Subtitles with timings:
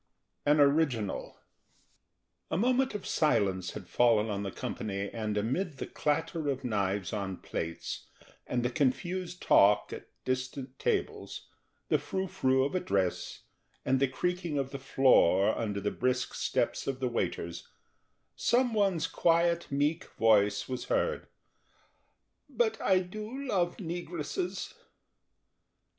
[0.47, 1.37] AN ORIGINAL
[2.49, 7.13] A moment of silence had fallen on the company and amid the clatter of knives
[7.13, 8.07] on plates,
[8.47, 11.45] and the confused talk at distant tables,
[11.89, 13.41] the froufrou of a dress,
[13.85, 17.67] and the creaking of the floor under the brisk steps of the waiters,
[18.35, 21.27] some one's quiet, meek voice was heard:
[22.49, 24.73] "But I do love negresses."